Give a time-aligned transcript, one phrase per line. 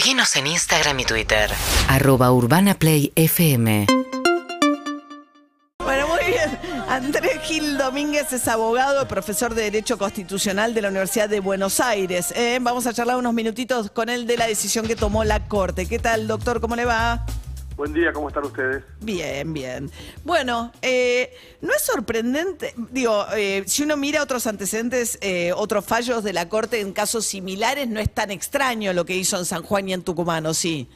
[0.00, 1.50] Seguinos en Instagram y Twitter.
[1.86, 3.84] arroba urbanaplayfm
[5.76, 6.58] Bueno, muy bien.
[6.88, 12.32] Andrés Gil Domínguez es abogado, profesor de Derecho Constitucional de la Universidad de Buenos Aires.
[12.34, 15.84] Eh, vamos a charlar unos minutitos con él de la decisión que tomó la Corte.
[15.84, 16.62] ¿Qué tal, doctor?
[16.62, 17.26] ¿Cómo le va?
[17.80, 18.84] Buen día, ¿cómo están ustedes?
[19.00, 19.88] Bien, bien.
[20.22, 26.22] Bueno, eh, no es sorprendente, digo, eh, si uno mira otros antecedentes, eh, otros fallos
[26.22, 29.62] de la Corte en casos similares, no es tan extraño lo que hizo en San
[29.62, 30.90] Juan y en Tucumán, ¿o sí?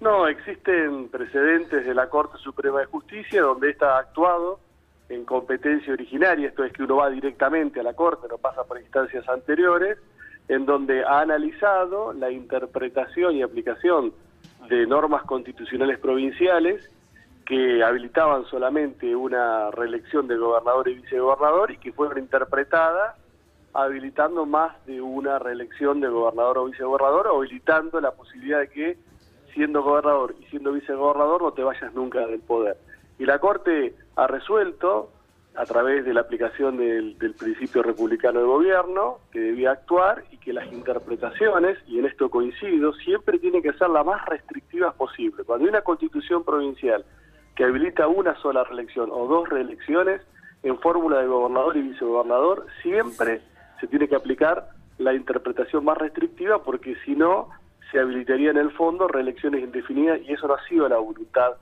[0.00, 4.60] No, existen precedentes de la Corte Suprema de Justicia donde ésta ha actuado
[5.08, 8.80] en competencia originaria, esto es que uno va directamente a la Corte, no pasa por
[8.80, 9.98] instancias anteriores,
[10.46, 14.12] en donde ha analizado la interpretación y aplicación
[14.68, 16.90] de normas constitucionales provinciales
[17.44, 23.16] que habilitaban solamente una reelección de gobernador y vicegobernador y que fueron interpretadas
[23.74, 28.98] habilitando más de una reelección de gobernador o vicegobernador o habilitando la posibilidad de que
[29.54, 32.76] siendo gobernador y siendo vicegobernador no te vayas nunca del poder.
[33.18, 35.10] Y la Corte ha resuelto,
[35.54, 40.38] a través de la aplicación del, del principio republicano de gobierno, que debía actuar y
[40.38, 45.44] que las interpretaciones, y en esto coincido, siempre tienen que ser las más restrictivas posible.
[45.44, 47.04] Cuando hay una constitución provincial
[47.54, 50.22] que habilita una sola reelección o dos reelecciones,
[50.62, 53.42] en fórmula de gobernador y vicegobernador, siempre
[53.80, 57.48] se tiene que aplicar la interpretación más restrictiva porque si no
[57.90, 61.52] se habilitaría en el fondo reelecciones indefinidas y eso no ha sido la voluntad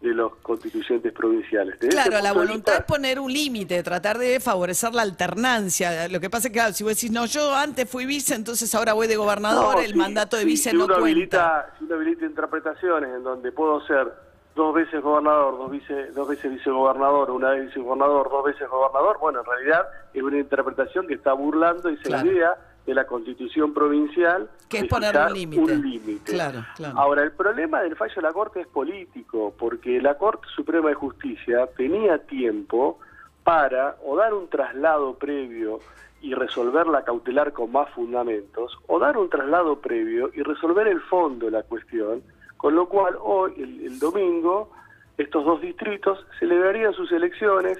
[0.00, 1.76] de los constituyentes provinciales.
[1.80, 6.06] Claro, la voluntad vista, es poner un límite, tratar de favorecer la alternancia.
[6.08, 8.72] Lo que pasa es que, claro, si vos decís, no, yo antes fui vice, entonces
[8.76, 11.04] ahora voy de gobernador, No, el mandato de vice si no uno cuenta.
[11.10, 14.12] habilita, si uno habilita interpretaciones en donde puedo ser
[14.54, 19.40] dos veces gobernador, dos, vice, dos veces vicegobernador, una vez vicegobernador, dos veces gobernador, bueno,
[19.40, 19.82] en realidad
[20.14, 22.26] es una interpretación que está burlando esa Claro.
[22.30, 22.56] idea
[22.88, 25.72] de la constitución provincial Que es ponerle fijar un límite.
[25.74, 26.32] un límite.
[26.32, 26.98] Claro, claro.
[26.98, 30.94] Ahora, el problema del fallo de la Corte es político, porque la Corte Suprema de
[30.94, 32.98] Justicia tenía tiempo
[33.44, 35.80] para o dar un traslado previo
[36.22, 41.02] y resolver la cautelar con más fundamentos, o dar un traslado previo y resolver el
[41.02, 42.22] fondo de la cuestión,
[42.56, 44.70] con lo cual hoy, el, el domingo,
[45.18, 47.78] estos dos distritos celebrarían sus elecciones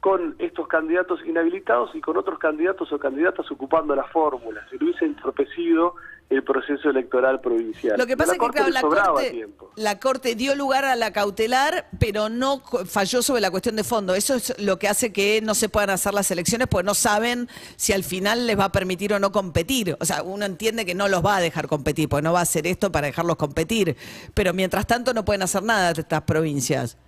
[0.00, 4.64] con estos candidatos inhabilitados y con otros candidatos o candidatas ocupando la fórmula.
[4.70, 5.94] Se le hubiese entorpecido
[6.30, 7.96] el proceso electoral provincial.
[7.98, 11.10] Lo que pasa es que, Corte claro, la corte, la Corte dio lugar a la
[11.10, 14.14] cautelar, pero no falló sobre la cuestión de fondo.
[14.14, 17.48] Eso es lo que hace que no se puedan hacer las elecciones, porque no saben
[17.76, 19.96] si al final les va a permitir o no competir.
[20.00, 22.42] O sea, uno entiende que no los va a dejar competir, porque no va a
[22.42, 23.96] hacer esto para dejarlos competir.
[24.34, 26.98] Pero mientras tanto no pueden hacer nada de estas provincias.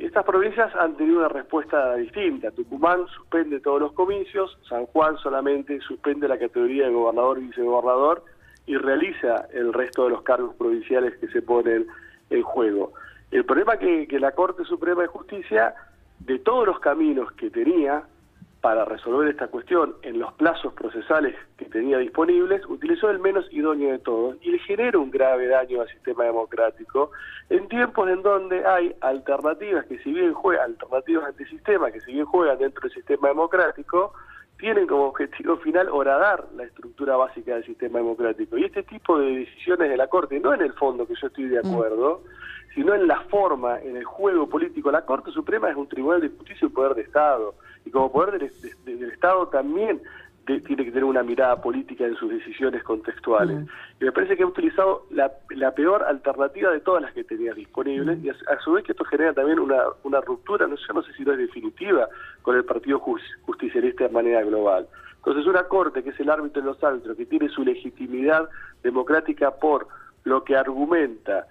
[0.00, 2.50] Estas provincias han tenido una respuesta distinta.
[2.52, 8.24] Tucumán suspende todos los comicios, San Juan solamente suspende la categoría de gobernador y vicegobernador
[8.64, 11.86] y realiza el resto de los cargos provinciales que se ponen
[12.30, 12.94] en juego.
[13.30, 15.74] El problema que, que la Corte Suprema de Justicia,
[16.20, 18.04] de todos los caminos que tenía
[18.60, 23.92] para resolver esta cuestión en los plazos procesales que tenía disponibles, utilizó el menos idóneo
[23.92, 27.10] de todos y le genera un grave daño al sistema democrático
[27.48, 32.26] en tiempos en donde hay alternativas que si bien juegan, alternativas antisistema que si bien
[32.26, 34.12] juegan dentro del sistema democrático,
[34.58, 38.58] tienen como objetivo final horadar la estructura básica del sistema democrático.
[38.58, 41.48] Y este tipo de decisiones de la Corte, no en el fondo que yo estoy
[41.48, 42.22] de acuerdo,
[42.74, 44.92] sino en la forma, en el juego político.
[44.92, 47.54] La Corte Suprema es un tribunal de justicia y poder de Estado.
[47.90, 48.52] Y como poder del,
[48.84, 50.00] de- del Estado también
[50.46, 53.66] de- tiene que tener una mirada política en sus decisiones contextuales.
[54.00, 57.52] Y me parece que ha utilizado la, la peor alternativa de todas las que tenía
[57.52, 58.22] disponibles.
[58.22, 61.02] Y a, a su vez que esto genera también una, una ruptura, no, yo no
[61.02, 62.08] sé si no es definitiva,
[62.42, 64.86] con el Partido Jus- Justicialista de manera global.
[65.16, 68.48] Entonces una Corte, que es el árbitro de los árbitros, que tiene su legitimidad
[68.84, 69.88] democrática por
[70.24, 71.46] lo que argumenta,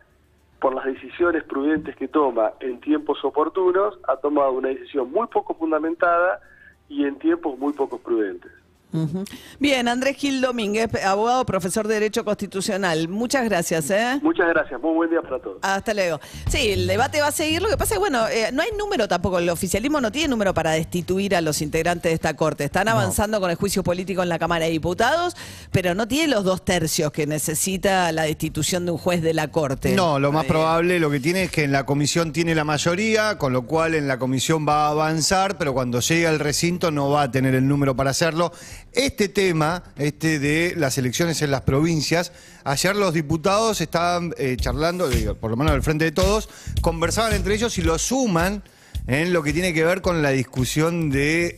[0.59, 5.53] por las decisiones prudentes que toma en tiempos oportunos, ha tomado una decisión muy poco
[5.53, 6.41] fundamentada
[6.89, 8.51] y en tiempos muy poco prudentes.
[8.91, 9.23] Ujú.
[9.59, 13.07] Bien, Andrés Gil Domínguez, abogado, profesor de Derecho Constitucional.
[13.07, 13.89] Muchas gracias.
[13.91, 14.19] ¿eh?
[14.23, 15.57] Muchas gracias, muy buen día para todos.
[15.61, 16.19] Hasta luego.
[16.49, 17.61] Sí, el debate va a seguir.
[17.61, 19.37] Lo que pasa es que, bueno, eh, no hay número tampoco.
[19.39, 22.63] El oficialismo no tiene número para destituir a los integrantes de esta Corte.
[22.63, 25.35] Están avanzando con el juicio político en la Cámara de Diputados,
[25.71, 29.49] pero no tiene los dos tercios que necesita la destitución de un juez de la
[29.49, 29.93] Corte.
[29.95, 32.63] No, lo más Eh, probable lo que tiene es que en la comisión tiene la
[32.63, 36.89] mayoría, con lo cual en la comisión va a avanzar, pero cuando llegue al recinto
[36.91, 38.51] no va a tener el número para hacerlo.
[38.91, 42.31] Este tema, este de las elecciones en las provincias,
[42.63, 46.49] ayer los diputados estaban eh, charlando, digo, por lo menos al frente de todos,
[46.81, 48.63] conversaban entre ellos y lo suman
[49.07, 51.57] en lo que tiene que ver con la discusión del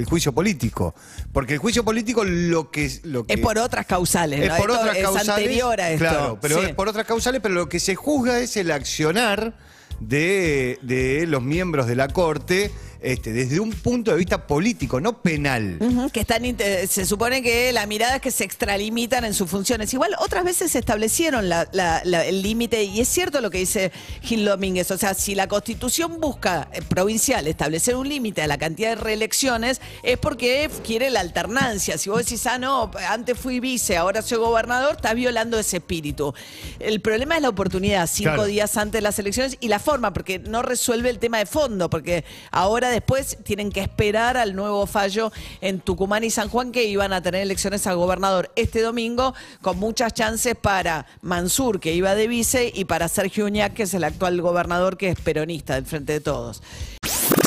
[0.00, 0.94] eh, juicio político.
[1.32, 2.90] Porque el juicio político lo que...
[3.02, 4.56] Lo que es por otras causales, es ¿no?
[4.56, 5.28] por Esto otras es causales.
[5.28, 6.04] anterior a esto.
[6.08, 6.66] Claro, pero Sí.
[6.66, 9.54] es por otras causales, pero lo que se juzga es el accionar
[10.00, 12.70] de, de los miembros de la Corte
[13.06, 15.78] este, desde un punto de vista político, no penal.
[16.12, 16.42] Que están
[16.88, 19.92] se supone que la mirada es que se extralimitan en sus funciones.
[19.94, 23.58] Igual otras veces se establecieron la- la- la- el límite y es cierto lo que
[23.58, 23.92] dice
[24.22, 24.90] Gil Domínguez.
[24.90, 28.96] O sea, si la constitución busca eh, provincial establecer un límite a la cantidad de
[28.96, 31.98] reelecciones es porque quiere la alternancia.
[31.98, 36.34] Si vos decís, ah, no, antes fui vice, ahora soy gobernador, está violando ese espíritu.
[36.80, 38.44] El problema es la oportunidad, cinco Claro.
[38.46, 41.88] días antes de las elecciones y la forma, porque no resuelve el tema de fondo,
[41.88, 46.84] porque ahora después tienen que esperar al nuevo fallo en Tucumán y San Juan que
[46.84, 52.14] iban a tener elecciones a gobernador este domingo con muchas chances para Mansur, que iba
[52.14, 55.84] de vice, y para Sergio Uñac, que es el actual gobernador que es peronista del
[55.84, 56.62] Frente de Todos.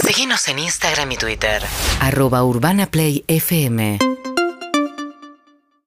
[0.04, 1.64] Seguinos en Instagram y Twitter.
[2.00, 4.19] Arroba Urbana Play FM